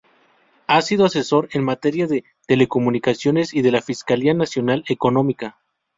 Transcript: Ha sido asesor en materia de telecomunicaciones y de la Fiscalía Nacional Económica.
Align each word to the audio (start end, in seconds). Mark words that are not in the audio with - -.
Ha 0.65 0.81
sido 0.81 1.05
asesor 1.05 1.47
en 1.51 1.63
materia 1.63 2.07
de 2.07 2.23
telecomunicaciones 2.47 3.53
y 3.53 3.61
de 3.61 3.69
la 3.71 3.83
Fiscalía 3.83 4.33
Nacional 4.33 4.83
Económica. 4.87 5.59